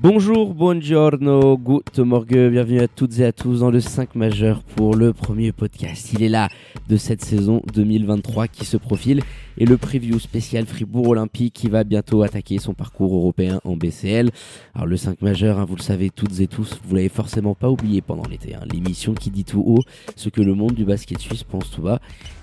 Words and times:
Bonjour, 0.00 0.54
buongiorno, 0.54 1.58
good 1.58 1.98
morgue, 1.98 2.50
bienvenue 2.50 2.78
à 2.78 2.86
toutes 2.86 3.18
et 3.18 3.24
à 3.24 3.32
tous 3.32 3.58
dans 3.58 3.70
le 3.72 3.80
5 3.80 4.14
majeur 4.14 4.62
pour 4.62 4.94
le 4.94 5.12
premier 5.12 5.50
podcast. 5.50 6.12
Il 6.12 6.22
est 6.22 6.28
là 6.28 6.48
de 6.88 6.96
cette 6.96 7.24
saison 7.24 7.62
2023 7.74 8.46
qui 8.46 8.64
se 8.64 8.76
profile 8.76 9.24
et 9.58 9.66
le 9.66 9.76
preview 9.76 10.18
spécial 10.18 10.64
Fribourg 10.66 11.08
Olympique 11.08 11.52
qui 11.54 11.68
va 11.68 11.84
bientôt 11.84 12.22
attaquer 12.22 12.58
son 12.58 12.74
parcours 12.74 13.14
européen 13.14 13.60
en 13.64 13.76
BCL. 13.76 14.30
Alors 14.74 14.86
le 14.86 14.96
5 14.96 15.20
majeur, 15.22 15.58
hein, 15.58 15.64
vous 15.68 15.76
le 15.76 15.82
savez 15.82 16.10
toutes 16.10 16.40
et 16.40 16.46
tous, 16.46 16.80
vous 16.84 16.94
l'avez 16.94 17.08
forcément 17.08 17.54
pas 17.54 17.68
oublié 17.70 18.00
pendant 18.00 18.26
l'été, 18.28 18.54
hein, 18.54 18.60
l'émission 18.72 19.14
qui 19.14 19.30
dit 19.30 19.44
tout 19.44 19.62
haut 19.66 19.82
ce 20.16 20.28
que 20.28 20.40
le 20.40 20.54
monde 20.54 20.74
du 20.74 20.84
basket 20.84 21.18
suisse 21.18 21.42
pense 21.44 21.70
tout 21.70 21.82
bas. 21.82 22.00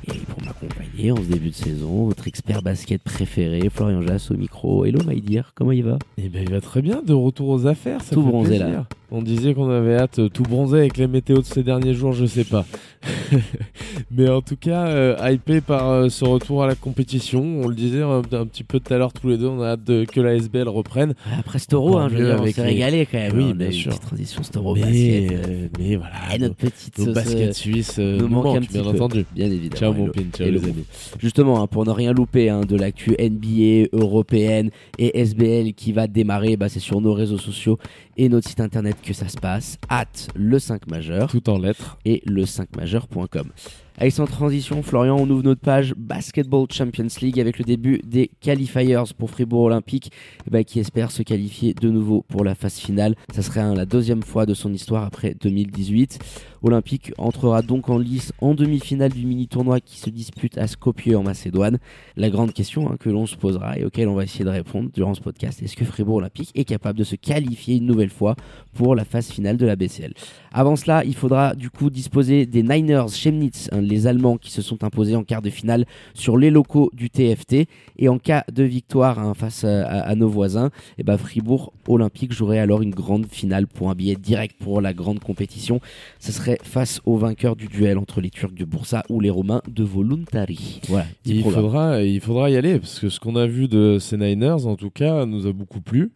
Et 0.08 0.18
pour 0.20 0.44
m'accompagner 0.44 1.12
en 1.12 1.16
ce 1.16 1.22
début 1.24 1.50
de 1.50 1.56
saison, 1.56 2.06
votre 2.06 2.28
expert 2.28 2.62
basket 2.62 3.02
préféré, 3.02 3.70
Florian 3.72 4.02
Jass 4.04 4.30
au 4.30 4.36
micro. 4.38 4.86
Hello 4.86 5.00
my 5.08 5.20
dear, 5.22 5.52
comment 5.56 5.72
il 5.72 5.84
va? 5.84 5.98
Eh 6.18 6.30
ben 6.30 6.44
il 6.44 6.52
va 6.52 6.62
très 6.62 6.82
bien, 6.82 7.02
de 7.02 7.14
retour 7.14 7.50
aux 7.50 7.66
affaires, 7.66 8.02
ça 8.02 8.14
Tout 8.14 8.22
fait 8.22 8.28
bronzé, 8.30 8.50
plaisir. 8.50 8.68
là. 8.70 8.88
On 9.18 9.22
disait 9.22 9.54
qu'on 9.54 9.70
avait 9.70 9.96
hâte, 9.96 10.20
euh, 10.20 10.28
tout 10.30 10.44
bronzer 10.44 10.80
avec 10.80 10.98
les 10.98 11.08
météos 11.08 11.38
de 11.38 11.46
ces 11.46 11.64
derniers 11.64 11.94
jours, 11.94 12.12
je 12.12 12.26
sais 12.26 12.44
pas. 12.44 12.66
Mais 14.12 14.28
en 14.30 14.42
tout 14.42 14.56
cas, 14.58 14.88
euh, 14.88 15.16
hypé 15.32 15.62
par 15.62 15.90
euh, 15.90 16.10
ce 16.10 16.26
retour 16.26 16.64
à 16.64 16.68
la 16.68 16.76
compétition. 16.76 17.42
On 17.64 17.68
le 17.68 17.76
disait 17.76 18.02
un, 18.02 18.18
un 18.32 18.46
petit 18.46 18.64
peu 18.64 18.80
tout 18.80 18.94
à 18.94 18.98
l'heure 18.98 19.14
tous 19.14 19.30
les 19.30 19.38
deux, 19.38 19.48
on 19.48 19.62
a 19.62 19.70
hâte 19.72 19.84
de- 19.84 20.06
que 20.06 20.20
la 20.20 20.36
SBL 20.36 20.68
reprenne. 20.68 21.14
Après 21.40 21.60
Storo, 21.60 21.98
hein, 21.98 22.10
je 22.12 22.18
veux 22.18 22.26
dire, 22.26 22.36
on 22.38 22.42
avec 22.42 22.56
s'est 22.56 22.62
les- 22.64 22.68
régalé 22.74 23.08
quand 23.10 23.18
même. 23.18 23.38
Oui, 23.38 23.44
hein, 23.52 23.54
bien 23.56 23.68
une 23.68 23.74
sûr. 23.74 23.92
petite 23.92 24.02
transition 24.04 24.44
Storo 24.44 24.76
mais, 24.76 24.82
basket. 24.82 25.32
euh, 25.50 25.68
mais 25.80 25.96
voilà, 25.96 26.36
Et 26.36 26.40
notre 26.40 26.56
petite 26.56 26.98
nos 27.00 27.54
suisses 27.54 27.96
euh, 28.00 28.18
nous 28.18 28.28
nous 28.28 28.36
manque 28.36 28.58
un 28.58 28.62
petit 28.62 28.74
bien 28.74 28.84
peu. 28.84 28.90
entendu. 28.90 29.26
Bien 29.36 29.46
évidemment. 29.52 29.80
Ciao 29.80 29.94
mon 29.94 30.08
pin, 30.10 30.22
ciao 30.34 30.50
les 30.50 30.64
amis. 30.64 30.86
Justement, 31.20 31.62
hein, 31.62 31.68
pour 31.68 31.86
ne 31.86 31.92
rien 31.92 32.12
louper 32.12 32.50
hein, 32.50 32.62
de 32.68 32.76
l'actu 32.76 33.12
NBA, 33.20 33.88
européenne 33.94 34.72
et 34.98 35.20
SBL 35.22 35.74
qui 35.74 35.92
va 35.94 36.08
démarrer, 36.08 36.58
bah, 36.58 36.70
c'est 36.70 36.80
sur 36.80 37.00
nos 37.02 37.14
réseaux 37.14 37.38
sociaux 37.38 37.78
et 38.18 38.30
notre 38.30 38.48
site 38.48 38.62
internet 38.62 38.96
que 39.06 39.14
ça 39.14 39.30
se 39.30 39.38
passe, 39.38 39.78
at 39.88 40.06
le 40.36 40.58
5 40.60 40.88
majeur 40.88 41.30
Tout 41.30 41.48
en 41.50 41.58
lettres. 41.60 41.98
et 42.06 42.22
le 42.26 42.44
5majeur.com. 42.44 43.52
Avec 43.98 44.12
sans 44.12 44.26
transition, 44.26 44.84
Florian, 44.84 45.16
on 45.18 45.30
ouvre 45.30 45.44
notre 45.44 45.62
page 45.62 45.94
Basketball 45.96 46.68
Champions 46.70 47.08
League 47.22 47.40
avec 47.40 47.58
le 47.58 47.64
début 47.64 48.02
des 48.06 48.30
qualifiers 48.42 49.02
pour 49.18 49.30
Fribourg 49.30 49.62
Olympique 49.62 50.12
eh 50.46 50.50
ben, 50.50 50.66
qui 50.66 50.82
espère 50.82 51.12
se 51.12 51.24
qualifier 51.24 51.74
de 51.74 51.90
nouveau 51.90 52.26
pour 52.28 52.44
la 52.44 52.56
phase 52.56 52.76
finale. 52.76 53.16
Ça 53.34 53.42
serait 53.42 53.74
la 53.74 53.86
deuxième 53.86 54.22
fois 54.22 54.46
de 54.46 54.54
son 54.54 54.74
histoire 54.74 55.06
après 55.06 55.34
2018. 55.34 56.20
Olympique 56.62 57.14
entrera 57.18 57.62
donc 57.62 57.90
en 57.90 57.98
lice 58.00 58.34
en 58.42 58.54
demi-finale 58.56 59.12
du 59.12 59.26
mini-tournoi 59.26 59.80
qui 59.80 60.00
se 60.00 60.10
dispute 60.10 60.58
à 60.58 60.68
Skopje 60.68 61.16
en 61.16 61.24
Macédoine. 61.24 61.78
La 62.18 62.30
grande 62.30 62.54
question 62.54 62.92
hein, 62.92 62.98
que 63.00 63.10
l'on 63.10 63.28
se 63.28 63.36
posera 63.36 63.78
et 63.78 63.86
auquel 63.86 64.08
on 64.08 64.16
va 64.16 64.24
essayer 64.24 64.44
de 64.44 64.50
répondre 64.50 64.90
durant 64.92 65.14
ce 65.14 65.22
podcast, 65.22 65.62
est-ce 65.62 65.76
que 65.76 65.86
Fribourg 65.86 66.16
Olympique 66.16 66.52
est 66.56 66.66
capable 66.66 66.98
de 66.98 67.04
se 67.04 67.16
qualifier 67.16 67.76
une 67.78 67.86
nouvelle 67.86 68.10
fois 68.10 68.36
pour 68.74 68.96
la 68.96 69.06
phase 69.06 69.30
finale 69.30 69.58
de 69.58 69.66
la 69.66 69.76
BCL 69.76 70.14
Avant 70.52 70.76
cela, 70.76 71.06
il 71.06 71.16
faudra 71.16 71.54
du 71.54 71.70
coup 71.70 71.90
disposer 71.90 72.46
des 72.48 72.64
Niners 72.64 73.10
Chemnitz, 73.10 73.70
hein, 73.72 73.82
les 73.86 74.08
Allemands 74.08 74.38
qui 74.38 74.52
se 74.52 74.62
sont 74.62 74.84
imposés 74.84 75.16
en 75.16 75.24
quart 75.24 75.42
de 75.42 75.50
finale 75.50 75.86
sur 76.14 76.38
les 76.38 76.50
locaux 76.52 76.90
du 76.94 77.10
TFT. 77.10 77.68
Et 77.98 78.10
en 78.10 78.18
cas 78.20 78.44
de 78.52 78.64
victoire 78.64 79.20
hein, 79.20 79.34
face 79.34 79.64
à, 79.64 79.86
à- 79.88 80.00
à 80.02 80.16
nos 80.16 80.28
voisins, 80.28 80.70
et 80.98 81.04
ben 81.04 81.18
Fribourg 81.18 81.72
Olympique 81.88 82.34
jouerait 82.34 82.60
alors 82.60 82.82
une 82.82 82.92
grande 82.92 83.26
finale 83.28 83.68
pour 83.68 83.90
un 83.90 83.96
billet 83.96 84.16
direct 84.16 84.56
pour 84.60 84.82
la 84.82 84.94
grande 84.94 85.20
compétition. 85.20 85.80
Ce 86.20 86.32
serait 86.32 86.58
face 86.64 87.00
au 87.06 87.16
vainqueur 87.18 87.56
du 87.56 87.68
duel 87.68 87.98
entre 87.98 88.22
les 88.22 88.30
Turcs 88.30 88.54
de 88.54 88.66
Bursa 88.66 89.04
ou 89.10 89.20
les 89.20 89.30
Romains 89.30 89.62
de 89.68 89.84
Voluntari. 89.84 90.82
Voilà. 90.88 91.06
Il 91.26 91.42
programme. 91.42 91.64
faudra, 91.64 92.04
il 92.04 92.20
faudra 92.22 92.50
y 92.50 92.58
aller 92.58 92.80
parce 92.80 93.00
que 93.00 93.10
ce 93.10 93.20
qu'on 93.20 93.36
a 93.36 93.46
vu 93.48 93.68
de 93.68 93.98
ces 94.00 94.18
Niners, 94.18 94.66
en 94.66 94.76
tout 94.76 94.90
cas, 94.90 95.26
nous 95.26 95.48
a 95.48 95.54
beaucoup 95.54 95.82
plu. 95.82 96.12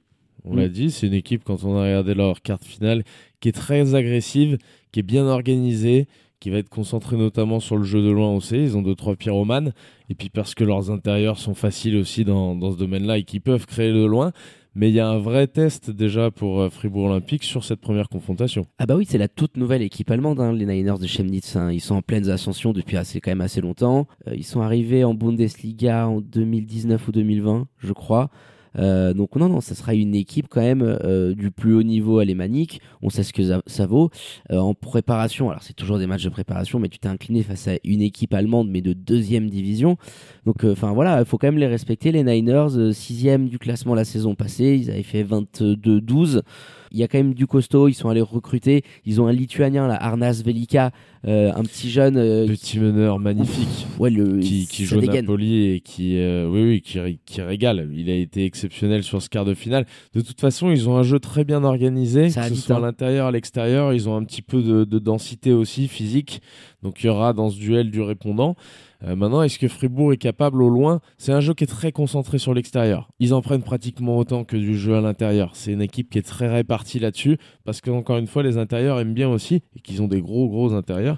On 0.46 0.54
Mm. 0.54 0.58
l'a 0.58 0.68
dit, 0.70 0.90
c'est 0.92 1.08
une 1.08 1.14
équipe, 1.14 1.44
quand 1.44 1.64
on 1.66 1.76
a 1.78 1.84
regardé 1.84 2.14
leur 2.14 2.42
carte 2.42 2.64
finale, 2.64 3.04
qui 3.42 3.50
est 3.50 3.54
très 3.54 3.94
agressive, 3.96 4.58
qui 4.92 5.02
est 5.02 5.04
bien 5.04 5.26
organisée, 5.26 6.08
qui 6.40 6.50
va 6.50 6.58
être 6.58 6.70
concentrée 6.70 7.18
notamment 7.18 7.60
sur 7.60 7.78
le 7.78 7.84
jeu 7.84 8.02
de 8.02 8.10
loin 8.10 8.34
aussi. 8.34 8.56
Ils 8.56 8.78
ont 8.78 8.82
deux, 8.82 8.96
trois 8.96 9.16
pyromanes. 9.16 9.74
Et 10.10 10.16
puis 10.16 10.30
parce 10.30 10.56
que 10.56 10.64
leurs 10.64 10.90
intérieurs 10.92 11.38
sont 11.38 11.54
faciles 11.54 11.98
aussi 11.98 12.24
dans, 12.26 12.56
dans 12.56 12.72
ce 12.72 12.78
domaine-là 12.78 13.18
et 13.18 13.24
qui 13.24 13.40
peuvent 13.40 13.66
créer 13.66 13.92
de 13.92 14.06
loin. 14.06 14.32
Mais 14.76 14.90
il 14.90 14.96
y 14.96 15.00
a 15.00 15.10
un 15.10 15.18
vrai 15.18 15.48
test 15.48 15.90
déjà 15.90 16.30
pour 16.32 16.62
euh, 16.62 16.70
Fribourg 16.70 17.06
Olympique 17.06 17.44
sur 17.44 17.64
cette 17.64 17.82
première 17.82 18.08
confrontation. 18.08 18.66
Ah 18.78 18.86
bah 18.86 18.96
oui, 18.96 19.06
c'est 19.10 19.18
la 19.18 19.28
toute 19.28 19.58
nouvelle 19.58 19.82
équipe 19.82 20.10
allemande, 20.12 20.40
hein, 20.40 20.54
les 20.54 20.66
Niners 20.66 21.00
de 21.02 21.08
Chemnitz. 21.08 21.56
hein. 21.56 21.72
Ils 21.72 21.82
sont 21.82 21.96
en 21.96 22.02
pleine 22.04 22.30
ascension 22.30 22.72
depuis 22.72 22.96
assez, 22.96 23.20
quand 23.20 23.32
même 23.32 23.42
assez 23.42 23.62
longtemps. 23.62 24.08
Euh, 24.28 24.36
ils 24.36 24.46
sont 24.46 24.62
arrivés 24.62 25.04
en 25.04 25.16
Bundesliga 25.16 26.08
en 26.08 26.22
2019 26.22 27.08
ou 27.08 27.12
2020, 27.12 27.68
je 27.80 27.94
crois. 27.94 28.30
Euh, 28.78 29.14
donc 29.14 29.36
non, 29.36 29.50
non, 29.50 29.62
ça 29.62 29.76
sera 29.76 29.94
une 29.94 30.16
équipe 30.16 30.48
quand 30.50 30.62
même 30.62 30.84
euh, 30.84 31.34
du 31.34 31.52
plus 31.52 31.74
haut 31.74 31.84
niveau 31.84 32.20
alémanique. 32.20 32.82
On 33.02 33.10
sait 33.10 33.24
ce 33.24 33.34
que 33.34 33.42
ça, 33.66 33.86
vaut. 33.86 34.10
Euh, 34.52 34.58
en 34.58 34.74
préparation, 34.74 35.50
alors 35.50 35.64
c'est 35.64 35.74
toujours 35.74 35.98
des 35.98 36.08
matchs 36.08 36.24
de 36.24 36.30
préparation, 36.30 36.80
mais 36.80 36.90
tu 36.90 37.00
t'es 37.00 37.08
incliné 37.08 37.44
face 37.44 37.68
à 37.68 37.74
une 37.84 38.02
équipe 38.02 38.34
allemande, 38.34 38.70
mais 38.70 38.82
de 38.82 38.94
deuxième 38.94 39.50
division. 39.50 39.98
Donc 40.46 40.64
enfin 40.64 40.92
voilà, 40.94 41.20
il 41.20 41.26
faut 41.26 41.38
quand 41.38 41.48
même 41.48 41.58
les 41.58 41.68
respecter. 41.68 42.12
Les 42.12 42.24
Niners, 42.24 42.78
euh, 42.78 42.92
sixième 42.92 43.48
du 43.48 43.60
classement 43.60 43.96
la 43.96 44.06
saison 44.06 44.36
passée, 44.36 44.78
ils 44.82 44.92
avaient 44.92 45.04
fait 45.04 45.24
22-12. 45.24 46.42
Il 46.92 47.00
y 47.00 47.04
a 47.04 47.08
quand 47.08 47.18
même 47.18 47.34
du 47.34 47.48
costaud, 47.48 47.88
ils 47.88 47.94
sont 47.94 48.10
allés 48.10 48.22
recruter. 48.22 48.84
Ils 49.06 49.22
ont 49.22 49.28
un 49.28 49.32
Lituanien, 49.34 49.88
là, 49.88 49.96
Arnas 50.02 50.42
Velika, 50.44 50.92
euh, 51.28 51.52
un 51.56 51.64
petit 51.64 51.90
jeune. 51.90 52.18
euh, 52.18 52.48
Petit 52.48 52.80
meneur 52.80 53.20
magnifique. 53.20 53.88
ouais, 54.00 54.10
le, 54.10 54.40
qui, 54.40 54.66
joue 54.86 55.00
dégaine. 55.00 55.26
Napoli 55.26 55.66
et 55.74 55.80
qui, 55.82 56.18
euh, 56.18 56.48
oui, 56.50 56.62
oui, 56.64 56.82
qui, 56.82 57.00
ré- 57.00 57.20
qui 57.26 57.42
régale. 57.42 57.90
Il 57.94 58.10
a 58.10 58.16
été 58.16 58.46
exceptionnel 58.46 59.04
sur 59.04 59.22
ce 59.22 59.30
quart 59.30 59.46
de 59.46 59.54
finale. 59.54 59.86
De 60.14 60.22
toute 60.22 60.40
façon, 60.40 60.72
ils 60.72 60.88
ont 60.90 60.98
un 60.98 61.04
jeu 61.04 61.20
très 61.20 61.44
bien 61.44 61.64
organisé, 61.64 62.30
Ça 62.30 62.50
que 62.50 62.56
ce 62.56 62.62
soit 62.62 62.76
à 62.76 62.80
hein. 62.80 62.82
l'intérieur, 62.82 63.28
à 63.28 63.32
l'extérieur. 63.32 63.94
Ils 63.94 64.08
ont 64.10 64.16
un 64.16 64.24
petit 64.24 64.42
peu 64.42 64.62
de, 64.62 64.84
de 64.84 65.00
densité 65.00 65.52
aussi 65.54 65.88
physique. 65.88 66.42
Donc 66.84 67.04
il 67.04 67.08
y 67.08 67.10
aura 67.10 67.34
dans 67.34 67.50
ce 67.50 67.58
duel 67.58 67.92
du 67.92 68.02
répondant. 68.02 68.56
Euh, 69.06 69.16
maintenant, 69.16 69.42
est-ce 69.42 69.60
que 69.60 69.68
Fribourg 69.68 70.12
est 70.12 70.18
capable 70.18 70.62
au 70.62 70.70
loin? 70.70 71.00
C'est 71.18 71.32
un 71.32 71.40
jeu 71.40 71.54
qui 71.54 71.64
est 71.64 71.68
très 71.68 71.92
concentré 71.92 72.38
sur 72.38 72.54
l'extérieur. 72.54 73.10
Ils 73.20 73.34
en 73.34 73.42
prennent 73.42 73.64
pratiquement 73.64 74.18
autant 74.18 74.44
que 74.44 74.58
du 74.58 74.78
jeu 74.78 74.96
à 74.96 75.02
l'intérieur. 75.02 75.52
C'est 75.54 75.72
une 75.72 75.82
équipe 75.82 76.10
qui 76.10 76.18
est 76.18 76.28
très 76.28 76.50
répartie 76.50 77.00
là-dessus 77.00 77.38
parce 77.64 77.80
qu'encore 77.80 78.18
une 78.18 78.28
fois, 78.28 78.44
les 78.44 78.58
intérieurs 78.58 79.00
aiment 79.00 79.14
bien 79.14 79.30
aussi 79.30 79.62
et 79.76 79.80
qu'ils 79.80 80.02
ont 80.02 80.08
des 80.08 80.22
gros 80.22 80.50
gros 80.50 80.74
intérieurs. 80.74 81.18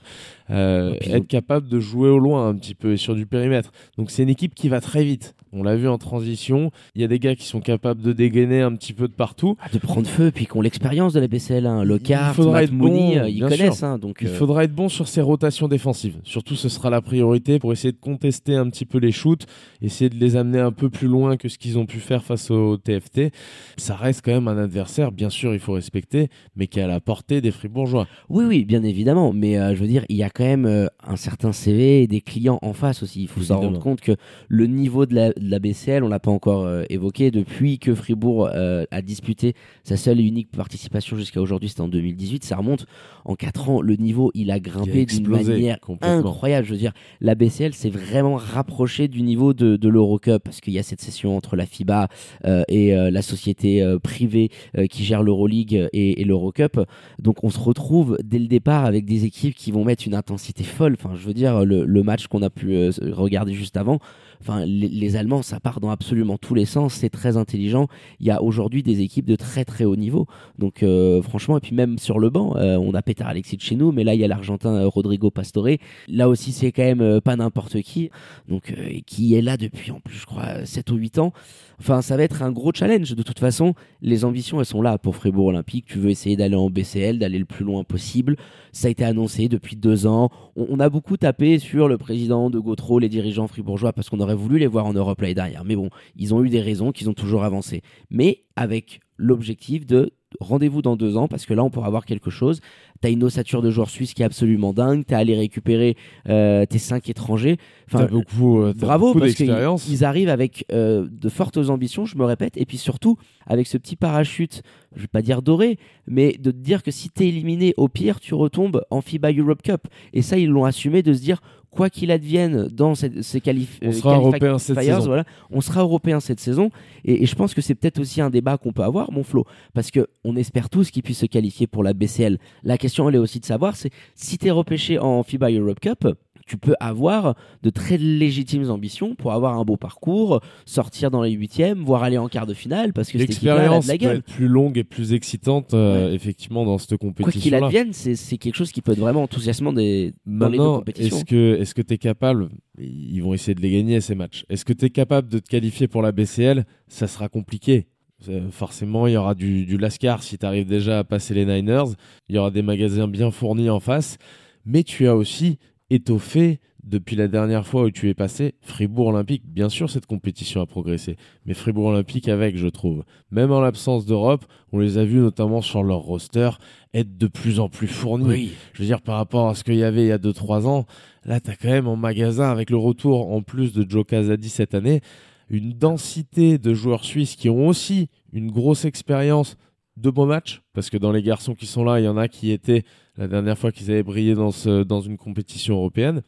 euh, 0.52 0.96
être 1.02 1.28
capable 1.28 1.70
de 1.70 1.80
jouer 1.80 2.10
au 2.10 2.20
loin 2.20 2.50
un 2.50 2.56
petit 2.56 2.76
peu 2.76 2.94
et 2.94 2.98
sur 2.98 3.16
du 3.16 3.26
périmètre. 3.26 3.72
Donc 3.98 4.12
c'est 4.12 4.24
une 4.24 4.30
équipe 4.30 4.54
qui 4.54 4.70
va 4.70 4.82
très 4.82 5.04
vite. 5.04 5.36
On 5.54 5.64
l'a 5.64 5.76
vu 5.76 5.88
en 5.88 5.98
transition. 5.98 6.72
Il 6.96 7.02
y 7.02 7.04
a 7.04 7.08
des 7.08 7.20
gars 7.20 7.36
qui 7.36 7.46
sont 7.46 7.62
capables 7.62 8.02
de 8.02 8.14
dégainer 8.14 8.62
un 8.62 8.74
petit 8.76 8.94
peu 8.94 9.08
de 9.08 9.14
partout. 9.14 9.56
Ah, 9.60 9.68
de 9.72 9.80
prendre 9.80 10.08
feu, 10.08 10.32
puis 10.32 10.46
qu'on 10.46 10.62
l'expérience 10.62 11.14
de 11.14 11.20
la 11.20 11.28
BCL. 11.28 11.66
Hein. 11.66 11.84
Lockhart, 11.84 12.36
faudra 12.36 12.54
Matt 12.54 12.64
être 12.64 12.72
Mooney, 12.72 13.16
bon, 13.16 13.22
euh, 13.22 13.30
ils 13.30 13.42
connaissent. 13.42 13.84
Hein, 13.84 13.98
donc, 13.98 14.20
Il 14.22 14.28
euh, 14.28 14.34
faudra 14.34 14.64
être 14.64 14.74
bon 14.74 14.90
sur 14.90 15.08
ses 15.08 15.22
rotations 15.22 15.68
défensives. 15.68 16.18
Surtout, 16.24 16.56
ce 16.56 16.70
sera 16.70 16.90
la 16.90 17.02
priorité 17.02 17.60
pour 17.60 17.72
essayer 17.74 17.92
de 17.92 18.00
contester 18.00 18.56
un 18.56 18.70
petit 18.70 18.86
peu 18.86 18.98
les 18.98 19.12
shoots, 19.12 19.46
essayer 19.82 20.10
de 20.10 20.18
les 20.18 20.36
amener 20.36 20.60
un 20.60 20.72
peu 20.72 20.90
plus 20.90 21.08
loin 21.08 21.38
que 21.38 21.50
ce 21.50 21.58
qu'ils 21.58 21.78
ont 21.78 21.86
pu 21.86 22.00
faire 22.00 22.24
face 22.24 22.52
au 22.52 22.78
TFT. 22.78 23.32
Ça 23.78 23.96
reste 23.96 24.22
quand 24.24 24.32
même 24.32 24.48
un 24.48 24.58
adversaire, 24.58 25.12
bien 25.12 25.30
sûr, 25.30 25.54
il 25.54 25.60
faut 25.60 25.74
respecter, 25.74 26.30
mais 26.56 26.68
qui 26.68 26.80
est 26.80 26.84
à 26.84 26.88
la 26.88 27.00
portée 27.00 27.42
des 27.42 27.52
Fribourgeois. 27.52 28.08
Oui, 28.30 28.46
oui, 28.46 28.66
bien 28.66 28.84
évidemment. 28.84 29.34
Mais 29.34 29.58
euh, 29.58 29.76
je 29.76 29.82
veux 29.82 29.88
dire, 29.88 30.06
il 30.10 30.16
y 30.16 30.24
a 30.24 30.30
quand 30.30 30.44
même 30.44 30.66
euh, 30.66 30.88
un 31.04 31.16
certain 31.16 31.52
CV 31.52 32.04
et 32.04 32.08
des 32.08 32.22
clients 32.22 32.60
en 32.62 32.74
face 32.74 33.04
aussi. 33.04 33.22
Il 33.22 33.28
faut 33.28 33.42
s'en 33.42 33.60
rendre 33.60 33.80
compte 33.80 34.02
que 34.02 34.14
le 34.48 34.68
niveau 34.68 35.06
de 35.06 35.16
la, 35.16 35.32
de 35.42 35.52
la 35.52 35.60
BCL, 35.60 36.04
on 36.04 36.08
l'a 36.08 36.20
pas 36.20 36.32
encore 36.32 36.66
euh, 36.66 36.84
évoqué, 36.90 37.32
depuis 37.32 37.80
que 37.80 37.96
Fribourg 37.96 38.50
euh, 38.54 38.86
a 38.92 39.02
disputé 39.02 39.54
sa 39.84 39.98
seule 39.98 40.20
et 40.20 40.24
unique 40.24 40.52
participation 40.52 41.18
jusqu'à 41.18 41.42
aujourd'hui, 41.42 41.70
c'était 41.70 41.82
en 41.82 41.88
2018. 41.88 42.44
Ça 42.44 42.58
remonte 42.58 42.86
en 43.26 43.36
4 43.36 43.70
ans. 43.70 43.82
Le 43.82 43.96
niveau, 43.96 44.32
il 44.34 44.52
a 44.52 44.60
grimpé 44.60 45.06
d'une 45.06 45.28
manière 45.28 45.78
incroyable. 46.02 46.66
Je 46.66 46.72
veux 46.72 46.78
dire, 46.80 46.94
la 47.20 47.36
BCL 47.36 47.74
s'est 47.74 47.90
vraiment 47.90 48.36
rapprochée 48.36 49.08
du 49.08 49.22
niveau 49.22 49.54
de, 49.54 49.76
de 49.76 49.90
l'Eurocup 49.90 50.44
parce 50.44 50.62
qu'il 50.62 50.74
y 50.74 50.80
a 50.80 50.84
cette 50.84 51.02
session 51.02 51.36
entre 51.36 51.56
la 51.56 51.66
FIBA 51.66 52.08
euh, 52.46 52.64
et 52.68 52.92
la 52.94 53.22
société 53.22 53.84
privée 54.04 54.50
qui 54.90 55.04
gère 55.04 55.24
l'Euroleague 55.24 55.90
et, 55.94 56.22
et 56.22 56.24
l'Eurocup. 56.24 56.80
Donc 57.20 57.44
on 57.44 57.50
se 57.50 57.60
retrouve 57.60 58.18
dès 58.24 58.40
le 58.40 58.48
départ 58.48 58.86
avec 58.86 59.06
des 59.06 59.26
équipes 59.26 59.56
qui 59.56 59.72
vont 59.72 59.84
mettre 59.84 60.06
une 60.08 60.16
intensité 60.16 60.64
folle. 60.64 60.96
Enfin, 61.00 61.16
je 61.16 61.26
veux 61.26 61.34
dire, 61.34 61.66
le, 61.66 61.86
le 61.86 62.04
match 62.04 62.28
qu'on 62.28 62.42
a 62.42 62.50
pu 62.50 62.90
regarder 63.12 63.54
juste 63.54 63.78
avant, 63.78 64.00
enfin, 64.42 64.66
les, 64.66 64.88
les 64.88 65.16
Allemands 65.16 65.31
ça 65.42 65.62
part 65.62 65.80
dans 65.80 65.90
absolument 65.90 66.38
tous 66.38 66.54
les 66.54 66.66
sens. 66.66 66.96
C'est 66.96 67.10
très 67.10 67.38
intelligent. 67.38 67.88
Il 68.20 68.28
y 68.28 68.32
a 68.32 68.44
aujourd'hui 68.44 68.84
des 68.84 69.00
équipes 69.00 69.26
de 69.26 69.38
très 69.38 69.64
très 69.64 69.86
haut 69.86 69.96
niveau. 69.96 70.28
Donc 70.60 70.84
euh, 70.84 71.22
franchement, 71.22 71.58
et 71.58 71.62
puis 71.62 71.74
même 71.74 71.98
sur 71.98 72.20
le 72.20 72.30
banc, 72.30 72.58
euh, 72.58 72.78
on 72.78 72.94
a 72.94 73.02
Petar 73.02 73.30
Alexis 73.30 73.58
chez 73.60 73.76
nous, 73.76 73.94
mais 73.94 74.04
là 74.04 74.14
il 74.14 74.20
y 74.20 74.26
a 74.26 74.28
l'Argentin 74.28 74.76
euh, 74.76 74.88
Rodrigo 74.88 75.32
Pastore. 75.32 75.78
Là 76.10 76.28
aussi, 76.28 76.52
c'est 76.52 76.74
quand 76.74 76.84
même 76.84 77.22
pas 77.22 77.38
n'importe 77.38 77.82
qui. 77.82 78.10
Donc 78.50 78.74
qui 79.06 79.36
est 79.36 79.42
là 79.42 79.56
depuis 79.56 79.92
en 79.92 80.02
plus, 80.02 80.18
je 80.18 80.26
crois, 80.26 80.66
7 80.66 80.92
ou 80.92 80.96
8 80.96 81.20
ans. 81.20 81.34
Enfin, 81.82 82.04
ça 82.04 82.16
va 82.16 82.22
être 82.22 82.44
un 82.44 82.52
gros 82.52 82.72
challenge. 82.72 83.16
De 83.16 83.24
toute 83.24 83.40
façon, 83.40 83.74
les 84.04 84.24
ambitions, 84.24 84.60
elles 84.60 84.68
sont 84.68 84.84
là 84.84 85.00
pour 85.00 85.16
Fribourg 85.16 85.48
Olympique. 85.48 85.86
Tu 85.88 85.98
veux 85.98 86.12
essayer 86.12 86.36
d'aller 86.36 86.56
en 86.56 86.70
BCL, 86.70 87.18
d'aller 87.18 87.40
le 87.40 87.46
plus 87.46 87.66
loin 87.66 87.84
possible. 87.84 88.36
Ça 88.72 88.88
a 88.88 88.92
été 88.92 89.04
annoncé 89.04 89.50
depuis 89.50 89.76
deux 89.76 90.06
ans. 90.06 90.30
On, 90.56 90.80
a 90.80 90.90
beaucoup 90.90 91.18
tapé 91.18 91.58
sur 91.58 91.88
le 91.88 91.98
président 91.98 92.52
de 92.52 92.60
Gautreau, 92.60 93.00
les 93.00 93.10
dirigeants 93.10 93.48
fribourgeois, 93.48 93.94
parce 93.94 94.12
qu'on 94.12 94.20
aurait 94.20 94.36
voulu 94.36 94.60
les 94.60 94.68
voir 94.68 94.86
en 94.86 94.94
Europe 94.94 95.21
l'année 95.22 95.36
dernière. 95.36 95.64
Mais 95.64 95.76
bon, 95.76 95.90
ils 96.16 96.34
ont 96.34 96.44
eu 96.44 96.50
des 96.50 96.62
raisons 96.62 96.92
qu'ils 96.92 97.10
ont 97.10 97.14
toujours 97.14 97.44
avancé. 97.44 97.82
Mais 98.10 98.44
avec 98.56 99.00
l'objectif 99.18 99.86
de 99.86 100.12
rendez-vous 100.40 100.82
dans 100.82 100.96
deux 100.96 101.18
ans 101.18 101.28
parce 101.28 101.46
que 101.46 101.54
là 101.54 101.64
on 101.64 101.70
pourra 101.70 101.88
avoir 101.88 102.06
quelque 102.06 102.30
chose. 102.30 102.62
Tu 103.02 103.08
as 103.08 103.12
une 103.12 103.24
ossature 103.24 103.62
de 103.62 103.70
joueurs 103.70 103.90
suisses 103.90 104.14
qui 104.14 104.22
est 104.22 104.26
absolument 104.26 104.74
dingue. 104.74 105.04
Tu 105.06 105.14
as 105.14 105.18
allé 105.18 105.36
récupérer 105.36 105.98
euh, 106.30 106.66
tes 106.66 106.78
cinq 106.78 107.10
étrangers. 107.10 107.58
Enfin, 107.88 108.06
beaucoup, 108.06 108.62
euh, 108.62 108.74
bravo 108.76 109.14
parce 109.14 109.34
qu'ils 109.34 110.06
arrivent 110.06 110.30
avec 110.30 110.66
euh, 110.72 111.08
de 111.12 111.30
fortes 111.30 111.58
ambitions, 111.58 112.06
je 112.06 112.18
me 112.18 112.24
répète, 112.24 112.56
et 112.58 112.66
puis 112.66 112.78
surtout 112.78 113.18
avec 113.48 113.68
ce 113.68 113.78
petit 113.78 113.96
parachute, 113.96 114.62
je 114.96 115.02
vais 115.02 115.08
pas 115.08 115.22
dire 115.22 115.42
doré, 115.42 115.78
mais 116.08 116.38
de 116.40 116.52
te 116.52 116.58
dire 116.58 116.84
que 116.84 116.92
si 116.92 117.10
tu 117.10 117.24
es 117.24 117.28
éliminé, 117.28 117.74
au 117.78 117.88
pire, 117.88 118.20
tu 118.20 118.34
retombes 118.34 118.84
en 118.90 119.02
FIBA 119.02 119.34
Europe 119.34 119.62
Cup. 119.62 119.88
Et 120.14 120.22
ça, 120.22 120.38
ils 120.38 120.50
l'ont 120.50 120.66
assumé 120.66 121.04
de 121.04 121.14
se 121.14 121.22
dire 121.22 121.42
quoi 121.72 121.90
qu'il 121.90 122.12
advienne 122.12 122.68
dans 122.68 122.96
ces, 122.96 123.24
ces 123.24 123.42
qualif 123.42 123.80
on 123.82 123.92
sera 123.92 124.16
européen 124.16 124.60
cette 124.60 124.80
saison. 124.80 125.06
Voilà, 125.06 125.24
on 125.50 125.62
sera 125.62 125.82
européen 125.82 126.20
cette 126.20 126.40
saison. 126.40 126.70
Et, 127.06 127.26
je 127.26 127.36
pense 127.36 127.54
que 127.54 127.62
c'est 127.62 127.76
peut-être 127.76 128.00
aussi 128.00 128.22
un 128.22 128.30
débat 128.30 128.58
qu'on 128.58 128.74
peut 128.74 128.84
avoir, 128.84 129.12
mon 129.12 129.24
Flo, 129.24 129.46
parce 129.74 129.90
que 129.90 130.08
on 130.24 130.36
espère 130.36 130.70
tous 130.70 130.92
qu'ils 130.92 131.04
puissent 131.04 131.20
se 131.20 131.26
qualifier 131.26 131.68
pour 131.68 131.84
la 131.84 131.94
BCL. 131.94 132.38
La 132.64 132.78
question, 132.78 133.10
elle 133.10 133.16
est 133.16 133.20
aussi 133.20 133.40
de 133.40 133.46
savoir, 133.46 133.76
c'est 133.76 133.92
si 134.16 134.38
tu 134.38 134.48
es 134.48 134.52
repêché 134.52 135.00
en 135.00 135.24
FIBA 135.24 135.52
Europe 135.52 135.80
Cup, 135.80 136.08
tu 136.52 136.58
peux 136.58 136.76
avoir 136.82 137.36
de 137.64 137.70
très 137.70 137.98
légitimes 137.98 138.70
ambitions 138.70 139.16
pour 139.16 139.32
avoir 139.32 139.58
un 139.58 139.64
beau 139.64 139.78
parcours, 139.78 140.42
sortir 140.66 141.10
dans 141.10 141.24
les 141.24 141.32
huitièmes, 141.32 141.82
voire 141.82 142.04
aller 142.04 142.18
en 142.18 142.28
quart 142.28 142.46
de 142.46 142.54
finale, 142.54 142.92
parce 142.92 143.10
que 143.10 143.18
l'expérience 143.18 143.88
peut 143.88 143.94
être 143.94 144.26
plus 144.26 144.50
longue 144.50 144.78
et 144.78 144.84
plus 144.84 145.14
excitante, 145.14 145.74
euh, 145.74 146.12
effectivement, 146.12 146.66
dans 146.66 146.78
cette 146.78 146.98
compétition. 146.98 147.32
Quoi 147.32 147.42
qu'il 147.42 147.56
advienne, 147.56 147.94
c'est 147.94 148.38
quelque 148.38 148.56
chose 148.56 148.74
qui 148.74 148.82
peut 148.82 148.92
être 148.92 149.00
vraiment 149.00 149.24
enthousiasmant 149.24 149.72
des, 149.72 150.14
dans 150.26 150.50
les 150.50 150.58
deux 150.58 150.64
compétitions. 150.66 151.16
Est-ce 151.16 151.24
que 151.24 151.56
est-ce 151.62 151.74
que 151.74 151.82
tu 151.82 151.94
es 151.94 151.98
capable 151.98 152.50
Ils 152.78 153.22
vont 153.22 153.34
essayer 153.34 153.56
de 153.56 153.62
les 153.62 153.72
gagner 153.72 154.02
ces 154.02 154.16
matchs. 154.16 154.44
Est-ce 154.50 154.66
que 154.66 154.74
tu 154.74 154.84
es 154.84 154.90
capable 154.90 155.30
de 155.30 155.40
te 155.40 155.48
qualifier 155.48 155.88
pour 155.88 156.02
la 156.02 156.12
BCL 156.12 156.66
Ça 156.90 157.08
sera 157.08 157.30
compliqué. 157.30 157.88
Euh, 158.28 158.52
forcément, 158.52 159.08
il 159.08 159.14
y 159.14 159.18
aura 159.18 159.36
du, 159.36 159.66
du 159.66 159.78
Lascar 159.78 160.22
si 160.22 160.38
tu 160.38 160.46
arrives 160.46 160.68
déjà 160.68 161.00
à 161.00 161.04
passer 161.06 161.34
les 161.34 161.46
Niners. 161.46 161.96
Il 162.28 162.36
y 162.36 162.38
aura 162.38 162.52
des 162.52 162.62
magasins 162.62 163.08
bien 163.08 163.32
fournis 163.32 163.70
en 163.70 163.80
face. 163.80 164.18
Mais 164.66 164.84
tu 164.84 165.08
as 165.08 165.16
aussi 165.16 165.58
étoffé 165.92 166.60
depuis 166.84 167.16
la 167.16 167.28
dernière 167.28 167.68
fois 167.68 167.84
où 167.84 167.92
tu 167.92 168.10
es 168.10 168.16
passé, 168.16 168.56
Fribourg 168.62 169.08
Olympique, 169.08 169.44
bien 169.46 169.70
sûr 169.70 169.90
cette 169.90 170.08
compétition 170.08 170.62
a 170.62 170.66
progressé, 170.66 171.16
mais 171.46 171.54
Fribourg 171.54 171.88
Olympique 171.88 172.28
avec, 172.28 172.58
je 172.58 172.68
trouve. 172.68 173.04
Même 173.30 173.52
en 173.52 173.62
l'absence 173.62 174.06
d'Europe, 174.06 174.46
on 174.72 174.80
les 174.80 174.98
a 174.98 175.04
vus 175.04 175.20
notamment 175.20 175.62
sur 175.62 175.84
leur 175.84 176.00
roster 176.00 176.50
être 176.94 177.18
de 177.18 177.28
plus 177.28 177.60
en 177.60 177.70
plus 177.70 177.88
fournis. 177.88 178.52
Je 178.74 178.82
veux 178.82 178.88
dire, 178.88 179.02
par 179.02 179.18
rapport 179.18 179.50
à 179.50 179.54
ce 179.54 179.64
qu'il 179.64 179.76
y 179.76 179.84
avait 179.84 180.04
il 180.04 180.08
y 180.08 180.12
a 180.12 180.18
2-3 180.18 180.66
ans, 180.66 180.86
là 181.24 181.40
tu 181.40 181.52
as 181.52 181.56
quand 181.56 181.70
même 181.70 181.88
en 181.88 181.98
magasin, 181.98 182.50
avec 182.50 182.72
le 182.72 182.78
retour 182.78 183.32
en 183.32 183.44
plus 183.44 183.74
de 183.74 183.88
Joe 183.88 184.06
Casadi 184.06 184.50
cette 184.50 184.74
année, 184.74 185.02
une 185.50 185.74
densité 185.74 186.58
de 186.58 186.74
joueurs 186.74 187.04
suisses 187.04 187.36
qui 187.36 187.50
ont 187.50 187.68
aussi 187.68 188.08
une 188.34 188.50
grosse 188.50 188.86
expérience 188.86 189.58
de 189.98 190.10
beaux 190.10 190.26
matchs, 190.26 190.62
parce 190.74 190.90
que 190.90 190.98
dans 190.98 191.12
les 191.12 191.22
garçons 191.22 191.56
qui 191.56 191.66
sont 191.66 191.84
là, 191.84 192.00
il 192.00 192.06
y 192.06 192.08
en 192.08 192.18
a 192.18 192.28
qui 192.28 192.52
étaient 192.52 192.84
la 193.18 193.28
dernière 193.28 193.58
fois 193.58 193.72
qu'ils 193.72 193.92
avaient 193.92 194.04
brillé 194.04 194.36
dans, 194.36 194.52
une 194.52 195.18
compétition 195.18 195.76
européenne. 195.76 196.22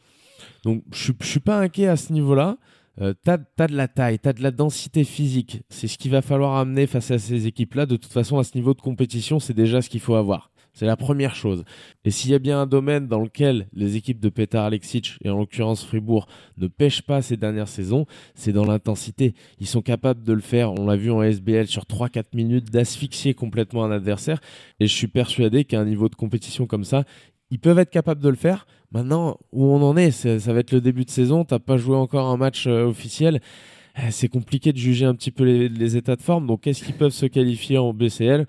Donc 0.63 0.83
je 0.91 1.11
ne 1.11 1.25
suis 1.25 1.39
pas 1.39 1.59
inquiet 1.59 1.87
à 1.87 1.95
ce 1.95 2.11
niveau-là. 2.11 2.57
Euh, 3.01 3.13
tu 3.23 3.31
as, 3.31 3.67
de 3.67 3.75
la 3.75 3.87
taille, 3.87 4.19
tu 4.19 4.29
as 4.29 4.33
de 4.33 4.43
la 4.43 4.51
densité 4.51 5.03
physique. 5.03 5.63
C'est 5.69 5.87
ce 5.87 5.97
qu'il 5.97 6.11
va 6.11 6.21
falloir 6.21 6.57
amener 6.57 6.85
face 6.85 7.09
à 7.09 7.17
ces 7.17 7.47
équipes-là. 7.47 7.85
De 7.85 7.95
toute 7.95 8.11
façon, 8.11 8.37
à 8.37 8.43
ce 8.43 8.55
niveau 8.55 8.73
de 8.73 8.81
compétition, 8.81 9.39
c'est 9.39 9.53
déjà 9.53 9.81
ce 9.81 9.89
qu'il 9.89 10.01
faut 10.01 10.15
avoir. 10.15 10.51
C'est 10.73 10.87
la 10.87 10.97
première 10.97 11.35
chose. 11.35 11.63
Et 12.03 12.09
s'il 12.09 12.31
y 12.31 12.33
a 12.33 12.39
bien 12.39 12.59
un 12.61 12.65
domaine 12.65 13.07
dans 13.07 13.19
lequel 13.19 13.67
les 13.73 13.95
équipes 13.95 14.19
de 14.19 14.29
Petar 14.29 14.65
Alexic, 14.65 15.17
et 15.23 15.29
en 15.29 15.37
l'occurrence 15.37 15.85
Fribourg, 15.85 16.27
ne 16.57 16.67
pêchent 16.67 17.03
pas 17.03 17.21
ces 17.21 17.37
dernières 17.37 17.67
saisons, 17.67 18.07
c'est 18.33 18.53
dans 18.53 18.65
l'intensité. 18.65 19.35
Ils 19.59 19.67
sont 19.67 19.83
capables 19.83 20.23
de 20.23 20.33
le 20.33 20.41
faire, 20.41 20.73
on 20.73 20.87
l'a 20.87 20.95
vu 20.95 21.11
en 21.11 21.21
SBL, 21.21 21.67
sur 21.67 21.83
3-4 21.83 22.23
minutes, 22.33 22.71
d'asphyxier 22.71 23.35
complètement 23.35 23.83
un 23.83 23.91
adversaire. 23.91 24.39
Et 24.79 24.87
je 24.87 24.93
suis 24.93 25.07
persuadé 25.07 25.63
qu'à 25.63 25.79
un 25.79 25.85
niveau 25.85 26.09
de 26.09 26.15
compétition 26.15 26.65
comme 26.65 26.85
ça, 26.85 27.03
ils 27.51 27.59
peuvent 27.59 27.77
être 27.77 27.91
capables 27.91 28.21
de 28.21 28.29
le 28.29 28.35
faire. 28.35 28.65
Maintenant, 28.91 29.37
où 29.51 29.65
on 29.65 29.81
en 29.83 29.95
est, 29.95 30.09
ça 30.09 30.53
va 30.53 30.59
être 30.59 30.71
le 30.71 30.81
début 30.81 31.05
de 31.05 31.11
saison, 31.11 31.45
t'as 31.45 31.59
pas 31.59 31.77
joué 31.77 31.95
encore 31.95 32.27
un 32.29 32.37
match 32.37 32.65
euh, 32.65 32.85
officiel. 32.85 33.41
Eh, 33.97 34.09
c'est 34.09 34.27
compliqué 34.27 34.73
de 34.73 34.77
juger 34.77 35.05
un 35.05 35.13
petit 35.13 35.29
peu 35.29 35.43
les, 35.43 35.97
états 35.97 36.15
de 36.15 36.21
forme. 36.21 36.47
Donc, 36.47 36.65
est-ce 36.65 36.83
qu'ils 36.83 36.95
peuvent 36.95 37.11
se 37.11 37.27
qualifier 37.27 37.77
en 37.77 37.93
BCL 37.93 38.47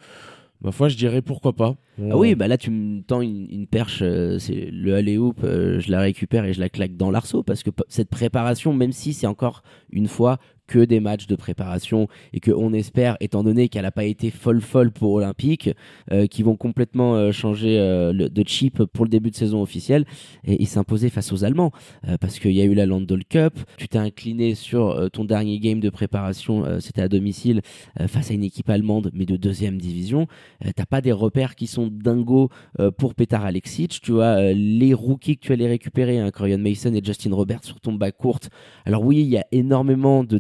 Ma 0.61 0.73
foi, 0.73 0.89
je 0.89 0.97
dirais 0.97 1.21
pourquoi 1.21 1.53
pas. 1.53 1.77
Ah 2.11 2.17
oui, 2.17 2.35
bah 2.35 2.49
là 2.49 2.57
tu 2.57 2.71
me 2.71 3.03
tends 3.03 3.21
une, 3.21 3.67
perche, 3.67 4.01
euh, 4.03 4.39
c'est 4.39 4.69
le 4.73 4.95
alley 4.95 5.17
hoop, 5.17 5.45
euh, 5.45 5.79
je 5.79 5.91
la 5.91 6.01
récupère 6.01 6.45
et 6.45 6.53
je 6.53 6.61
la 6.61 6.69
claque 6.69 6.97
dans 6.97 7.11
l'arceau 7.11 7.43
parce 7.43 7.63
que 7.63 7.71
cette 7.89 8.09
préparation, 8.09 8.73
même 8.73 8.93
si 8.93 9.13
c'est 9.13 9.27
encore 9.27 9.63
une 9.91 10.09
fois 10.09 10.39
que 10.67 10.85
des 10.85 11.01
matchs 11.01 11.27
de 11.27 11.37
préparation 11.37 12.09
et 12.33 12.41
que 12.41 12.51
on 12.51 12.73
espère, 12.73 13.17
étant 13.21 13.43
donné 13.43 13.69
qu'elle 13.69 13.83
n'a 13.83 13.91
pas 13.91 14.05
été 14.05 14.31
folle 14.31 14.61
folle 14.61 14.91
pour 14.91 15.13
Olympique, 15.13 15.71
euh, 16.13 16.27
qui 16.27 16.43
vont 16.43 16.57
complètement 16.57 17.15
euh, 17.15 17.33
changer 17.33 17.79
euh, 17.79 18.13
de 18.13 18.45
chip 18.47 18.83
pour 18.85 19.05
le 19.05 19.11
début 19.11 19.31
de 19.31 19.37
saison 19.37 19.63
officielle 19.63 20.05
et, 20.45 20.65
s'imposer 20.65 21.11
face 21.11 21.31
aux 21.31 21.45
Allemands 21.45 21.73
parce 22.21 22.39
qu'il 22.39 22.53
y 22.53 22.61
a 22.61 22.65
eu 22.65 22.75
la 22.75 22.87
Landol 22.87 23.25
Cup, 23.25 23.53
tu 23.77 23.87
t'es 23.87 23.99
incliné 23.99 24.55
sur 24.55 25.11
ton 25.13 25.25
dernier 25.25 25.59
game 25.59 25.79
de 25.79 25.91
préparation, 25.91 26.81
c'était 26.81 27.03
à 27.03 27.09
domicile 27.09 27.61
face 28.09 28.31
à 28.31 28.35
une 28.35 28.43
équipe 28.43 28.71
allemande 28.71 29.11
mais 29.13 29.27
de 29.27 29.37
deuxième 29.37 29.79
division, 29.79 30.27
t'as 30.75 30.87
pas 30.87 31.03
des 31.03 31.13
repères 31.13 31.55
qui 31.55 31.67
sont 31.67 31.89
dingos 31.93 32.49
pour 32.97 33.15
Petar 33.15 33.45
Alexic, 33.45 34.01
tu 34.01 34.13
vois 34.13 34.53
les 34.53 34.95
rookies 34.95 35.37
que 35.37 35.47
tu 35.47 35.53
allais 35.53 35.69
récupérer, 35.69 36.19
hein, 36.19 36.31
Corian 36.31 36.59
Mason 36.59 36.95
et 36.95 37.05
Justin 37.05 37.35
Roberts 37.35 37.65
sur 37.65 37.79
ton 37.79 37.93
bas 37.93 38.11
courte. 38.11 38.49
Alors 38.87 39.05
oui, 39.05 39.19
il 39.21 39.29
y 39.29 39.37
a 39.37 39.47
énormément 39.53 40.25
de 40.25 40.39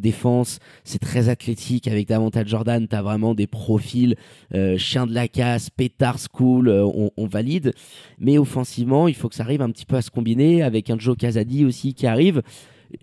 c'est 0.85 0.99
très 0.99 1.29
athlétique 1.29 1.89
avec 1.89 2.09
davantage 2.09 2.49
Jordan, 2.49 2.87
tu 2.89 2.95
as 2.95 3.03
vraiment 3.03 3.35
des 3.35 3.47
profils 3.47 4.17
euh, 4.55 4.77
chien 4.79 5.07
de 5.07 5.15
la 5.15 5.29
casse, 5.29 5.71
pétard 5.71 6.19
school, 6.19 6.69
euh, 6.69 6.87
on, 7.17 7.27
valide. 7.27 7.73
Mais 8.19 8.39
offensivement, 8.39 9.09
il 9.09 9.15
faut 9.15 9.29
que 9.29 9.35
ça 9.35 9.43
arrive 9.43 9.63
un 9.63 9.71
petit 9.71 9.87
peu 9.87 9.97
à 9.97 10.03
se 10.03 10.11
combiner 10.11 10.63
avec 10.63 10.91
un 10.91 10.99
Joe 10.99 11.17
Casadi 11.17 11.65
aussi 11.65 11.95
qui 11.95 12.07
arrive. 12.07 12.43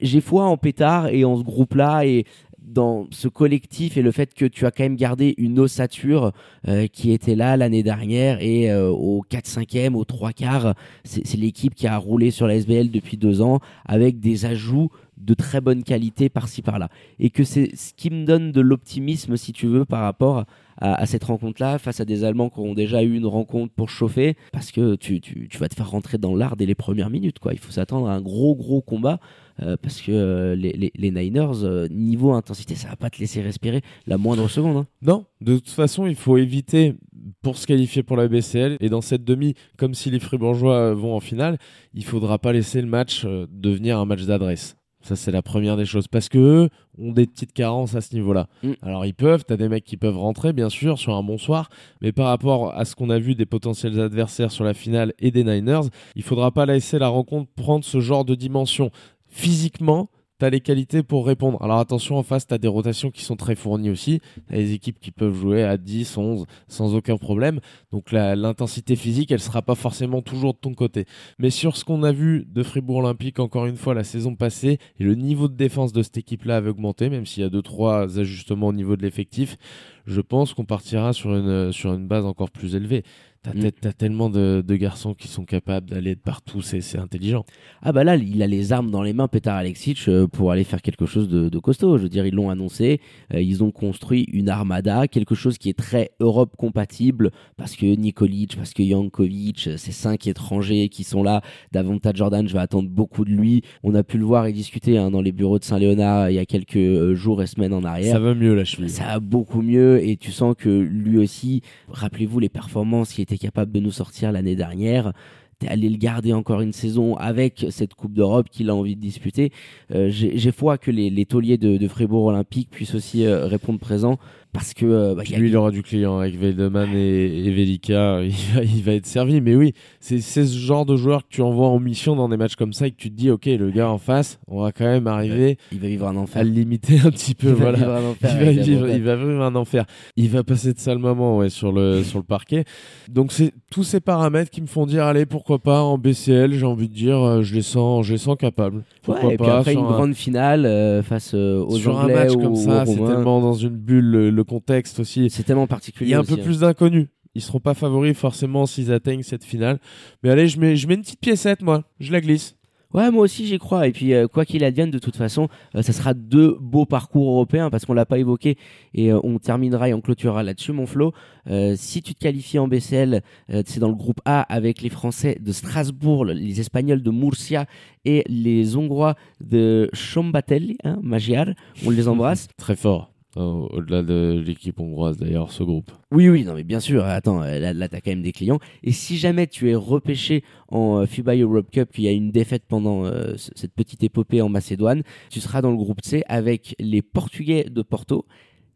J'ai 0.01 0.21
foi 0.21 0.45
en 0.45 0.57
pétard 0.57 1.07
et 1.07 1.25
en 1.25 1.37
ce 1.37 1.43
groupe-là 1.43 2.05
et 2.05 2.25
dans 2.61 3.07
ce 3.09 3.27
collectif 3.27 3.97
et 3.97 4.01
le 4.01 4.11
fait 4.11 4.33
que 4.33 4.45
tu 4.45 4.65
as 4.65 4.71
quand 4.71 4.83
même 4.83 4.95
gardé 4.95 5.33
une 5.37 5.59
ossature 5.59 6.31
euh, 6.67 6.87
qui 6.87 7.11
était 7.11 7.35
là 7.35 7.57
l'année 7.57 7.83
dernière 7.83 8.41
et 8.41 8.73
au 8.73 9.25
4-5e, 9.29 9.95
au 9.95 10.05
3 10.05 10.31
quarts, 10.31 10.75
c'est 11.03 11.35
l'équipe 11.35 11.75
qui 11.75 11.87
a 11.87 11.97
roulé 11.97 12.31
sur 12.31 12.47
la 12.47 12.55
SBL 12.55 12.91
depuis 12.91 13.17
deux 13.17 13.41
ans 13.41 13.59
avec 13.85 14.19
des 14.19 14.45
ajouts 14.45 14.89
de 15.21 15.33
très 15.33 15.61
bonne 15.61 15.83
qualité 15.83 16.29
par-ci 16.29 16.61
par-là. 16.61 16.89
Et 17.19 17.29
que 17.29 17.43
c'est 17.43 17.75
ce 17.75 17.93
qui 17.93 18.09
me 18.09 18.25
donne 18.25 18.51
de 18.51 18.61
l'optimisme, 18.61 19.37
si 19.37 19.53
tu 19.53 19.67
veux, 19.67 19.85
par 19.85 20.01
rapport 20.01 20.45
à, 20.77 21.05
cette 21.05 21.23
rencontre-là, 21.23 21.77
face 21.77 21.99
à 21.99 22.05
des 22.05 22.23
Allemands 22.23 22.49
qui 22.49 22.59
ont 22.59 22.73
déjà 22.73 23.03
eu 23.03 23.15
une 23.15 23.27
rencontre 23.27 23.71
pour 23.73 23.89
chauffer, 23.89 24.35
parce 24.51 24.71
que 24.71 24.95
tu, 24.95 25.21
vas 25.59 25.69
te 25.69 25.75
faire 25.75 25.89
rentrer 25.89 26.17
dans 26.17 26.35
l'art 26.35 26.55
dès 26.55 26.65
les 26.65 26.75
premières 26.75 27.11
minutes. 27.11 27.37
Quoi. 27.37 27.53
Il 27.53 27.59
faut 27.59 27.71
s'attendre 27.71 28.09
à 28.09 28.15
un 28.15 28.21
gros, 28.21 28.55
gros 28.55 28.81
combat, 28.81 29.19
euh, 29.61 29.77
parce 29.79 30.01
que 30.01 30.11
euh, 30.11 30.55
les, 30.55 31.11
Niners, 31.11 31.63
euh, 31.63 31.87
niveau 31.89 32.33
intensité, 32.33 32.73
ça 32.73 32.89
va 32.89 32.95
pas 32.95 33.11
te 33.11 33.19
laisser 33.19 33.41
respirer 33.41 33.81
la 34.07 34.17
moindre 34.17 34.47
seconde. 34.47 34.77
Hein. 34.77 34.87
Non, 35.03 35.25
de 35.39 35.57
toute 35.57 35.69
façon, 35.69 36.07
il 36.07 36.15
faut 36.15 36.37
éviter 36.37 36.95
pour 37.43 37.57
se 37.57 37.67
qualifier 37.67 38.01
pour 38.01 38.17
la 38.17 38.27
BCL. 38.27 38.77
Et 38.79 38.89
dans 38.89 39.01
cette 39.01 39.23
demi, 39.23 39.53
comme 39.77 39.93
si 39.93 40.09
les 40.09 40.19
Fribourgeois 40.19 40.95
vont 40.95 41.15
en 41.15 41.19
finale, 41.19 41.59
il 41.93 42.03
faudra 42.03 42.39
pas 42.39 42.53
laisser 42.53 42.81
le 42.81 42.87
match 42.87 43.25
devenir 43.25 43.99
un 43.99 44.05
match 44.05 44.23
d'adresse. 44.23 44.77
Ça, 45.01 45.15
c'est 45.15 45.31
la 45.31 45.41
première 45.41 45.77
des 45.77 45.85
choses. 45.85 46.07
Parce 46.07 46.29
que 46.29 46.37
eux 46.37 46.69
ont 46.97 47.11
des 47.11 47.25
petites 47.25 47.53
carences 47.53 47.95
à 47.95 48.01
ce 48.01 48.13
niveau-là. 48.15 48.47
Mm. 48.63 48.71
Alors, 48.81 49.05
ils 49.05 49.13
peuvent, 49.13 49.43
tu 49.45 49.53
as 49.53 49.57
des 49.57 49.69
mecs 49.69 49.83
qui 49.83 49.97
peuvent 49.97 50.17
rentrer, 50.17 50.53
bien 50.53 50.69
sûr, 50.69 50.97
sur 50.97 51.15
un 51.15 51.23
bon 51.23 51.37
soir. 51.37 51.69
Mais 52.01 52.11
par 52.11 52.27
rapport 52.27 52.73
à 52.75 52.85
ce 52.85 52.95
qu'on 52.95 53.09
a 53.09 53.19
vu 53.19 53.35
des 53.35 53.45
potentiels 53.45 53.99
adversaires 53.99 54.51
sur 54.51 54.63
la 54.63 54.73
finale 54.73 55.13
et 55.19 55.31
des 55.31 55.43
Niners, 55.43 55.89
il 56.15 56.23
faudra 56.23 56.51
pas 56.51 56.65
laisser 56.65 56.99
la 56.99 57.07
rencontre 57.07 57.49
prendre 57.55 57.83
ce 57.83 57.99
genre 57.99 58.25
de 58.25 58.35
dimension. 58.35 58.91
Physiquement, 59.27 60.09
tu 60.41 60.45
as 60.45 60.49
les 60.49 60.59
qualités 60.59 61.03
pour 61.03 61.27
répondre. 61.27 61.61
Alors 61.61 61.77
attention, 61.77 62.17
en 62.17 62.23
face, 62.23 62.47
tu 62.47 62.57
des 62.57 62.67
rotations 62.67 63.11
qui 63.11 63.23
sont 63.23 63.35
très 63.35 63.53
fournies 63.53 63.91
aussi. 63.91 64.21
Tu 64.47 64.55
as 64.55 64.57
des 64.57 64.73
équipes 64.73 64.99
qui 64.99 65.11
peuvent 65.11 65.35
jouer 65.35 65.63
à 65.63 65.77
10, 65.77 66.17
11 66.17 66.45
sans 66.67 66.95
aucun 66.95 67.17
problème. 67.17 67.59
Donc 67.91 68.11
l'intensité 68.11 68.95
physique, 68.95 69.31
elle 69.31 69.39
sera 69.39 69.61
pas 69.61 69.75
forcément 69.75 70.23
toujours 70.23 70.53
de 70.53 70.59
ton 70.59 70.73
côté. 70.73 71.05
Mais 71.37 71.51
sur 71.51 71.77
ce 71.77 71.85
qu'on 71.85 72.01
a 72.01 72.11
vu 72.11 72.47
de 72.51 72.63
Fribourg 72.63 72.97
Olympique, 72.97 73.39
encore 73.39 73.67
une 73.67 73.77
fois, 73.77 73.93
la 73.93 74.03
saison 74.03 74.35
passée, 74.35 74.79
et 74.99 75.03
le 75.03 75.13
niveau 75.13 75.47
de 75.47 75.55
défense 75.55 75.93
de 75.93 76.01
cette 76.01 76.17
équipe-là 76.17 76.57
avait 76.57 76.71
augmenté, 76.71 77.09
même 77.09 77.27
s'il 77.27 77.43
y 77.43 77.45
a 77.45 77.49
2-3 77.49 78.19
ajustements 78.19 78.67
au 78.67 78.73
niveau 78.73 78.95
de 78.95 79.03
l'effectif, 79.03 79.57
je 80.05 80.21
pense 80.21 80.53
qu'on 80.53 80.65
partira 80.65 81.13
sur 81.13 81.35
une, 81.35 81.71
sur 81.71 81.93
une 81.93 82.07
base 82.07 82.25
encore 82.25 82.51
plus 82.51 82.75
élevée. 82.75 83.03
T'as 83.43 83.53
Mm. 83.55 83.71
as 83.85 83.93
tellement 83.93 84.29
de, 84.29 84.63
de 84.65 84.75
garçons 84.75 85.15
qui 85.15 85.27
sont 85.27 85.45
capables 85.45 85.89
d'aller 85.89 86.13
de 86.13 86.19
partout, 86.19 86.61
c'est 86.61 86.99
intelligent. 86.99 87.43
Ah 87.81 87.91
bah 87.91 88.03
là, 88.03 88.15
il 88.15 88.43
a 88.43 88.45
les 88.45 88.71
armes 88.71 88.91
dans 88.91 89.01
les 89.01 89.13
mains, 89.13 89.27
Petar 89.27 89.55
Alexic, 89.57 89.97
euh, 90.07 90.27
pour 90.27 90.51
aller 90.51 90.63
faire 90.63 90.83
quelque 90.83 91.07
chose 91.07 91.27
de, 91.27 91.49
de 91.49 91.57
costaud. 91.57 91.97
Je 91.97 92.03
veux 92.03 92.09
dire, 92.09 92.23
ils 92.27 92.35
l'ont 92.35 92.51
annoncé, 92.51 93.01
euh, 93.33 93.41
ils 93.41 93.63
ont 93.63 93.71
construit 93.71 94.25
une 94.31 94.47
armada, 94.47 95.07
quelque 95.07 95.33
chose 95.33 95.57
qui 95.57 95.69
est 95.69 95.77
très 95.77 96.11
Europe 96.19 96.55
compatible, 96.55 97.31
parce 97.57 97.75
que 97.75 97.87
Nikolic, 97.87 98.57
parce 98.57 98.75
que 98.75 98.83
Jankovic, 98.83 99.65
euh, 99.65 99.77
ces 99.77 99.91
cinq 99.91 100.27
étrangers 100.27 100.89
qui 100.89 101.03
sont 101.03 101.23
là, 101.23 101.41
davantage 101.71 102.17
Jordan, 102.17 102.47
je 102.47 102.53
vais 102.53 102.59
attendre 102.59 102.89
beaucoup 102.89 103.25
de 103.25 103.31
lui. 103.31 103.63
On 103.81 103.95
a 103.95 104.03
pu 104.03 104.19
le 104.19 104.25
voir 104.25 104.45
et 104.45 104.53
discuter 104.53 104.99
hein, 104.99 105.09
dans 105.09 105.21
les 105.21 105.31
bureaux 105.31 105.57
de 105.57 105.63
Saint-Léonard 105.63 106.29
il 106.29 106.35
y 106.35 106.39
a 106.39 106.45
quelques 106.45 106.75
euh, 106.75 107.15
jours 107.15 107.41
et 107.41 107.47
semaines 107.47 107.73
en 107.73 107.83
arrière. 107.83 108.13
Ça 108.13 108.19
va 108.19 108.35
mieux 108.35 108.53
la 108.53 108.65
cheville. 108.65 108.91
Ça 108.91 109.05
va 109.05 109.19
beaucoup 109.19 109.63
mieux 109.63 109.90
et 109.99 110.17
tu 110.17 110.31
sens 110.31 110.55
que 110.57 110.69
lui 110.69 111.17
aussi, 111.17 111.61
rappelez-vous 111.89 112.39
les 112.39 112.49
performances 112.49 113.13
qu'il 113.13 113.23
était 113.23 113.37
capable 113.37 113.71
de 113.71 113.79
nous 113.79 113.91
sortir 113.91 114.31
l'année 114.31 114.55
dernière. 114.55 115.13
T'es 115.59 115.67
allé 115.67 115.89
le 115.89 115.97
garder 115.97 116.33
encore 116.33 116.61
une 116.61 116.73
saison 116.73 117.15
avec 117.17 117.67
cette 117.69 117.93
Coupe 117.93 118.13
d'Europe 118.13 118.47
qu'il 118.49 118.71
a 118.71 118.75
envie 118.75 118.95
de 118.95 119.01
disputer. 119.01 119.51
Euh, 119.93 120.09
J'ai 120.09 120.51
foi 120.51 120.79
que 120.79 120.89
les, 120.89 121.25
tauliers 121.25 121.59
de, 121.59 121.77
de 121.77 121.87
Fribourg 121.87 122.25
Olympique 122.25 122.69
puissent 122.71 122.95
aussi 122.95 123.25
euh, 123.25 123.45
répondre 123.45 123.79
présent 123.79 124.17
parce 124.53 124.73
que 124.73 124.85
euh, 124.85 125.15
bah, 125.15 125.23
Puis 125.23 125.35
a- 125.35 125.37
lui, 125.39 125.49
il 125.49 125.55
aura 125.57 125.71
du 125.71 125.81
client 125.83 126.19
avec 126.19 126.37
Veldeman 126.37 126.89
et, 126.93 127.45
et 127.45 127.51
Velika. 127.51 128.21
Il 128.23 128.31
va, 128.55 128.63
il 128.63 128.83
va 128.83 128.93
être 128.93 129.05
servi. 129.05 129.41
Mais 129.41 129.55
oui, 129.55 129.73
c'est 129.99 130.19
ce 130.21 130.43
genre 130.45 130.85
de 130.85 130.95
joueur 130.95 131.21
que 131.23 131.27
tu 131.29 131.41
envoies 131.41 131.67
en 131.67 131.79
mission 131.79 132.15
dans 132.15 132.27
des 132.29 132.37
matchs 132.37 132.55
comme 132.55 132.73
ça 132.73 132.87
et 132.87 132.91
que 132.91 132.97
tu 132.97 133.09
te 133.09 133.15
dis, 133.15 133.29
OK, 133.29 133.45
le 133.45 133.69
gars 133.71 133.89
en 133.89 133.97
face, 133.97 134.39
on 134.47 134.61
va 134.61 134.71
quand 134.71 134.85
même 134.85 135.07
arriver 135.07 135.57
il 135.71 135.79
va 135.79 135.87
vivre 135.87 136.07
un 136.07 136.15
à 136.15 136.19
enfer. 136.19 136.43
le 136.43 136.49
limiter 136.49 136.99
un 137.05 137.11
petit 137.11 137.33
peu. 137.35 137.47
Il 137.49 137.53
va 137.53 137.71
voilà. 137.71 137.77
vivre 137.77 137.91
un 137.91 138.09
enfer 138.11 138.31
il, 138.31 138.45
va 138.45 138.51
vivre, 138.51 138.79
Bretagne. 138.81 138.97
il 138.97 139.03
va 139.03 139.15
vivre 139.15 139.41
un 139.43 139.55
enfer. 139.55 139.85
Il 140.17 140.29
va 140.29 140.43
passer 140.43 140.73
de 140.73 140.79
sale 140.79 140.97
moment 140.97 141.37
ouais, 141.37 141.49
sur, 141.49 141.71
le, 141.71 142.03
sur 142.03 142.19
le 142.19 142.25
parquet. 142.25 142.65
Donc, 143.09 143.31
c'est 143.31 143.51
tous 143.71 143.83
ces 143.83 143.99
paramètres 143.99 144.51
qui 144.51 144.61
me 144.61 144.67
font 144.67 144.85
dire 144.85 145.03
allez, 145.05 145.25
pourquoi 145.25 145.59
pas 145.59 145.81
en 145.81 145.97
BCL 145.97 146.53
J'ai 146.53 146.65
envie 146.65 146.89
de 146.89 146.93
dire, 146.93 147.17
euh, 147.21 147.41
je 147.41 147.55
les 147.55 147.61
sens, 147.61 148.05
je 148.05 148.13
les 148.13 148.17
sens 148.19 148.35
capables. 148.37 148.83
Pourquoi 149.01 149.27
Ouais, 149.29 149.33
et 149.35 149.37
puis 149.37 149.45
pas 149.47 149.59
après 149.59 149.71
sur 149.73 149.79
une 149.81 149.87
un- 149.87 149.91
grande 149.91 150.13
finale 150.13 150.65
euh, 150.65 151.01
face 151.03 151.31
euh, 151.33 151.63
aux 151.63 151.77
sur 151.77 151.97
Anglais 151.97 152.13
un 152.15 152.23
match 152.23 152.33
ou 152.35 152.39
comme 152.39 152.55
ça, 152.55 152.85
c'est 152.85 152.95
tellement 152.95 153.39
dans 153.41 153.53
une 153.53 153.75
bulle, 153.77 154.05
le, 154.05 154.29
le 154.29 154.40
contexte 154.43 154.99
aussi. 154.99 155.29
C'est 155.29 155.43
tellement 155.43 155.65
Il 155.65 155.69
particulier. 155.69 156.11
y 156.11 156.13
a 156.13 156.17
un 156.17 156.21
aussi, 156.21 156.35
peu 156.35 156.41
hein. 156.41 156.43
plus 156.43 156.59
d'inconnus. 156.59 157.07
Ils 157.33 157.41
seront 157.41 157.59
pas 157.59 157.73
favoris 157.73 158.17
forcément 158.17 158.65
s'ils 158.65 158.91
atteignent 158.91 159.23
cette 159.23 159.45
finale. 159.45 159.79
Mais 160.21 160.29
allez, 160.29 160.47
je 160.47 160.59
mets, 160.59 160.75
je 160.75 160.87
mets 160.87 160.95
une 160.95 161.01
petite 161.01 161.21
piécette, 161.21 161.61
moi. 161.61 161.83
Je 161.99 162.11
la 162.11 162.19
glisse. 162.19 162.55
Ouais, 162.93 163.09
moi 163.09 163.23
aussi 163.23 163.47
j'y 163.47 163.57
crois. 163.57 163.87
Et 163.87 163.93
puis, 163.93 164.13
euh, 164.13 164.27
quoi 164.27 164.43
qu'il 164.43 164.65
advienne, 164.65 164.91
de 164.91 164.99
toute 164.99 165.15
façon, 165.15 165.47
euh, 165.75 165.81
ça 165.81 165.93
sera 165.93 166.13
deux 166.13 166.57
beaux 166.59 166.85
parcours 166.85 167.29
européens 167.31 167.69
parce 167.69 167.85
qu'on 167.85 167.93
l'a 167.93 168.05
pas 168.05 168.17
évoqué 168.19 168.57
et 168.93 169.13
euh, 169.13 169.19
on 169.23 169.39
terminera 169.39 169.87
et 169.87 169.93
on 169.93 170.01
clôturera 170.01 170.43
là-dessus, 170.43 170.73
mon 170.73 170.85
Flo. 170.85 171.13
Euh, 171.49 171.75
si 171.77 172.01
tu 172.01 172.13
te 172.13 172.19
qualifies 172.19 172.59
en 172.59 172.67
BCL, 172.67 173.21
c'est 173.65 173.79
dans 173.79 173.87
le 173.87 173.95
groupe 173.95 174.19
A 174.25 174.41
avec 174.41 174.81
les 174.81 174.89
Français 174.89 175.37
de 175.39 175.53
Strasbourg, 175.53 176.25
les 176.25 176.59
Espagnols 176.59 177.01
de 177.01 177.11
Murcia 177.11 177.65
et 178.03 178.25
les 178.27 178.75
Hongrois 178.75 179.15
de 179.39 179.89
Chambatelli, 179.93 180.77
hein, 180.83 180.99
Magyar. 181.01 181.47
On 181.85 181.91
les 181.91 182.07
embrasse. 182.09 182.49
Très 182.57 182.75
fort. 182.75 183.10
Au- 183.37 183.69
Au-delà 183.71 184.03
de 184.03 184.43
l'équipe 184.45 184.77
hongroise, 184.79 185.17
d'ailleurs, 185.17 185.51
ce 185.51 185.63
groupe. 185.63 185.89
Oui, 186.11 186.27
oui, 186.27 186.43
non, 186.43 186.53
mais 186.53 186.63
bien 186.65 186.81
sûr. 186.81 187.05
Attends, 187.05 187.41
euh, 187.41 187.59
là, 187.59 187.73
là 187.73 187.87
t'as 187.87 188.01
quand 188.01 188.11
même 188.11 188.21
des 188.21 188.33
clients. 188.33 188.59
Et 188.83 188.91
si 188.91 189.17
jamais 189.17 189.47
tu 189.47 189.69
es 189.69 189.75
repêché 189.75 190.43
en 190.67 190.97
euh, 190.99 191.05
FIBA 191.05 191.35
Europe 191.37 191.71
Cup, 191.71 191.89
qu'il 191.93 192.03
y 192.03 192.07
a 192.09 192.11
une 192.11 192.31
défaite 192.31 192.63
pendant 192.67 193.05
euh, 193.05 193.33
cette 193.37 193.73
petite 193.73 194.03
épopée 194.03 194.41
en 194.41 194.49
Macédoine, 194.49 195.03
tu 195.29 195.39
seras 195.39 195.61
dans 195.61 195.71
le 195.71 195.77
groupe 195.77 196.01
C 196.03 196.23
avec 196.27 196.75
les 196.79 197.01
Portugais 197.01 197.65
de 197.71 197.81
Porto, 197.81 198.25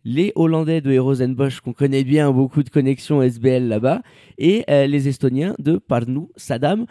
les 0.05 0.31
Hollandais 0.35 0.79
de 0.81 1.33
Bosch 1.33 1.59
qu'on 1.59 1.73
connaît 1.73 2.03
bien, 2.05 2.31
beaucoup 2.31 2.63
de 2.63 2.69
connexions 2.69 3.21
SBL 3.21 3.67
là-bas, 3.67 4.03
et 4.37 4.63
euh, 4.69 4.87
les 4.87 5.09
Estoniens 5.09 5.53
de 5.59 5.77
Parnou, 5.79 6.29
Sadam. 6.37 6.85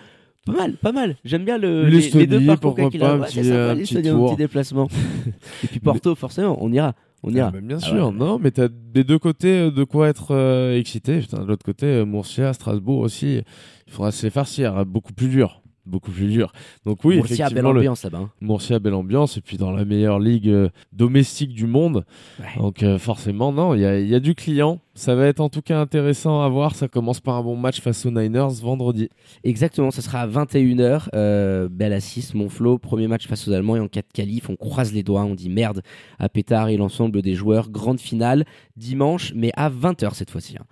Pas 0.45 0.53
mal, 0.53 0.73
pas 0.75 0.93
mal. 0.93 1.17
J'aime 1.25 1.47
bien 1.47 1.57
le, 1.57 1.89
les, 1.89 2.27
deux 2.27 2.45
parcours 2.45 2.75
pourquoi 2.75 2.91
qu'il 2.91 3.01
pas, 3.01 3.13
a. 3.13 3.15
un 3.15 3.21
Ouais, 3.21 3.27
petit- 3.29 3.35
c'est 3.37 3.45
sympa, 3.45 3.71
un 3.73 3.77
petit 3.77 3.97
un 3.97 4.03
tour. 4.03 4.31
petit 4.33 4.37
déplacement. 4.37 4.89
et 5.65 5.67
puis 5.69 5.81
Porto, 5.81 6.15
forcément, 6.15 6.59
on 6.63 6.71
ira. 6.71 6.95
On. 7.27 7.35
Ah, 7.37 7.51
bah, 7.51 7.61
bien 7.63 7.79
Ah 7.81 7.87
sûr, 7.87 8.07
ouais. 8.09 8.13
non, 8.13 8.39
mais 8.39 8.51
t'as 8.51 8.69
des 8.69 9.03
deux 9.03 9.19
côtés 9.19 9.59
euh, 9.59 9.71
de 9.71 9.83
quoi 9.85 10.09
être 10.09 10.33
euh, 10.35 10.79
excité. 10.79 11.21
Putain, 11.21 11.41
de 11.41 11.47
l'autre 11.47 11.65
côté, 11.65 11.87
euh, 11.87 12.05
Murcia, 12.05 12.53
Strasbourg 12.53 12.99
aussi, 13.01 13.41
il 13.87 13.93
faudra 13.93 14.13
se 14.13 14.25
les 14.27 14.31
farcir. 14.31 14.77
hein, 14.77 14.85
Beaucoup 14.87 15.13
plus 15.15 15.29
dur. 15.29 15.63
Beaucoup 15.87 16.11
plus 16.13 16.29
dur. 16.29 16.53
Donc 16.87 17.05
oui, 17.05 17.17
Murcia, 17.17 17.37
belle 17.37 17.45
effectivement, 17.59 17.73
le 17.73 17.79
ambiance 17.81 18.05
là-bas. 18.05 18.19
hein. 18.19 18.31
Murcia, 18.41 18.79
belle 18.79 18.95
ambiance, 18.95 19.37
et 19.37 19.41
puis 19.43 19.59
dans 19.59 19.71
la 19.71 19.85
meilleure 19.85 20.19
ligue 20.19 20.49
euh, 20.49 20.69
domestique 20.93 21.53
du 21.53 21.67
monde. 21.67 22.07
Ouais. 22.41 22.47
Donc 22.57 22.83
euh, 22.83 22.99
forcément, 22.99 23.53
non, 23.53 23.75
il 23.75 23.83
y 23.83 23.85
a, 23.85 23.99
il 24.01 24.09
y 24.09 24.15
a 24.15 24.21
du 24.21 24.35
client. 24.35 24.81
Ça 24.95 25.15
va 25.15 25.27
être 25.27 25.41
en 25.41 25.49
tout 25.49 25.61
cas 25.61 25.79
intéressant 25.81 26.41
à 26.41 26.49
voir. 26.49 26.75
Ça 26.75 26.89
commence 26.89 27.21
par 27.21 27.35
un 27.37 27.43
bon 27.43 27.57
match 27.57 27.81
face 27.81 28.07
aux 28.07 28.11
Niners 28.11 28.49
vendredi. 28.63 29.09
Exactement, 29.43 29.91
ce 29.91 30.01
sera 30.01 30.21
à 30.21 30.27
21h. 30.27 31.09
Euh, 31.15 31.69
belle 31.69 31.93
assise, 31.93 32.33
mon 32.33 32.49
Flo. 32.49 32.79
Premier 32.79 33.09
match 33.09 33.27
face 33.27 33.47
aux 33.49 33.53
Allemands 33.53 33.77
et 33.77 33.81
en 33.81 33.89
4 33.89 34.13
qualifs. 34.13 34.49
On 34.49 34.57
croise 34.57 34.93
les 34.95 35.03
doigts, 35.03 35.25
on 35.25 35.35
dit 35.35 35.51
merde 35.51 35.83
à 36.19 36.29
Pétard 36.29 36.69
et 36.69 36.77
l'ensemble 36.77 37.21
des 37.23 37.35
joueurs. 37.35 37.69
Grande 37.71 38.01
finale 38.01 38.45
dimanche, 38.77 39.33
mais 39.35 39.51
à 39.57 39.69
20h 39.69 40.15
cette 40.15 40.31
fois-ci. 40.31 40.57
hein. 40.59 40.65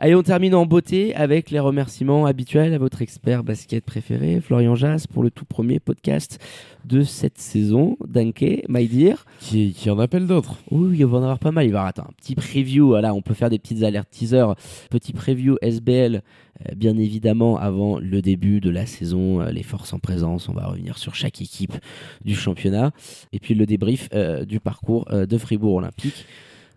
Allez, 0.00 0.14
on 0.14 0.22
termine 0.22 0.54
en 0.54 0.64
beauté 0.64 1.12
avec 1.16 1.50
les 1.50 1.58
remerciements 1.58 2.24
habituels 2.24 2.72
à 2.72 2.78
votre 2.78 3.02
expert 3.02 3.42
basket 3.42 3.84
préféré, 3.84 4.40
Florian 4.40 4.76
Jas, 4.76 5.06
pour 5.12 5.24
le 5.24 5.30
tout 5.32 5.44
premier 5.44 5.80
podcast 5.80 6.38
de 6.84 7.02
cette 7.02 7.38
saison. 7.38 7.96
Danke, 8.06 8.62
my 8.68 8.86
dear. 8.86 9.26
Qui, 9.40 9.72
qui 9.72 9.90
en 9.90 9.98
appelle 9.98 10.28
d'autres. 10.28 10.58
Oui, 10.70 10.98
il 11.00 11.04
va 11.04 11.18
en 11.18 11.22
avoir 11.22 11.40
pas 11.40 11.50
mal. 11.50 11.66
Il 11.66 11.72
va 11.72 11.80
avoir 11.80 12.06
un 12.08 12.12
petit 12.16 12.36
preview. 12.36 12.86
Voilà, 12.86 13.12
on 13.12 13.22
peut 13.22 13.34
faire 13.34 13.50
des 13.50 13.58
petites 13.58 13.82
alertes 13.82 14.08
teaser. 14.08 14.44
Petit 14.88 15.12
preview 15.12 15.56
SBL, 15.62 16.22
euh, 16.68 16.74
bien 16.76 16.96
évidemment, 16.96 17.58
avant 17.58 17.98
le 17.98 18.22
début 18.22 18.60
de 18.60 18.70
la 18.70 18.86
saison. 18.86 19.40
euh, 19.40 19.50
les 19.50 19.64
forces 19.64 19.92
en 19.94 19.98
présence. 19.98 20.48
On 20.48 20.54
va 20.54 20.68
revenir 20.68 20.96
sur 20.96 21.16
chaque 21.16 21.42
équipe 21.42 21.74
du 22.24 22.36
championnat. 22.36 22.92
Et 23.32 23.40
puis 23.40 23.54
le 23.54 23.66
débrief 23.66 24.08
euh, 24.14 24.44
du 24.44 24.60
parcours 24.60 25.06
de 25.10 25.38
Fribourg 25.38 25.74
Olympique 25.74 26.24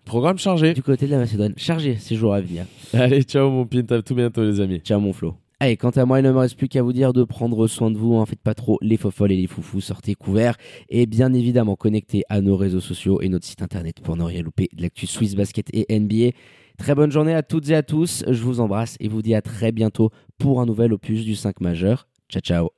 Programme 0.06 0.38
chargé. 0.38 0.74
du 0.74 0.84
côté 0.84 1.06
de 1.06 1.12
la 1.12 1.18
Macédoine. 1.18 1.54
Chargé 1.58 1.96
ces 1.98 2.16
jours 2.16 2.34
à 2.34 2.42
venir. 2.42 2.66
Allez, 2.94 3.24
ciao 3.24 3.50
mon 3.50 3.66
pint, 3.66 3.86
à 3.90 4.02
tout 4.02 4.16
bientôt 4.16 4.44
les 4.44 4.60
amis. 4.60 4.80
Ciao 4.80 5.00
mon 5.00 5.14
Flo. 5.14 5.36
Allez, 5.60 5.78
quant 5.78 5.92
à 5.92 6.06
moi, 6.06 6.20
il 6.20 6.24
ne 6.24 6.32
me 6.32 6.40
reste 6.40 6.58
plus 6.58 6.68
qu'à 6.68 6.82
vous 6.82 6.92
dire 6.92 7.14
de 7.14 7.24
prendre 7.24 7.68
soin 7.68 7.92
de 7.92 7.98
vous. 7.98 8.16
En 8.16 8.26
faites 8.26 8.42
pas 8.42 8.56
trop 8.56 8.80
les 8.82 8.98
folles 8.98 9.32
et 9.32 9.38
les 9.38 9.46
foufous. 9.48 9.80
Sortez 9.80 10.16
couverts. 10.16 10.58
Et 10.90 11.06
bien 11.06 11.34
évidemment, 11.34 11.76
connectez 11.76 12.24
à 12.30 12.42
nos 12.42 12.58
réseaux 12.58 12.80
sociaux 12.80 13.22
et 13.22 13.30
notre 13.30 13.46
site 13.46 13.62
internet 13.62 14.00
pour 14.02 14.18
ne 14.18 14.24
rien 14.24 14.42
louper 14.42 14.70
de 14.74 14.82
l'actu 14.82 15.06
Swiss 15.06 15.36
Basket 15.36 15.68
et 15.72 16.00
NBA. 16.00 16.36
Très 16.80 16.96
bonne 16.96 17.12
journée 17.12 17.36
à 17.36 17.44
toutes 17.44 17.70
et 17.70 17.76
à 17.76 17.84
tous. 17.84 18.24
Je 18.28 18.42
vous 18.42 18.60
embrasse 18.60 18.98
et 19.00 19.08
vous 19.08 19.22
dis 19.22 19.36
à 19.36 19.44
très 19.44 19.72
bientôt 19.72 20.10
pour 20.40 20.62
un 20.62 20.66
nouvel 20.66 20.94
opus 20.94 21.24
du 21.24 21.36
5 21.36 21.62
majeur. 21.62 22.08
Ciao, 22.28 22.42
ciao. 22.42 22.70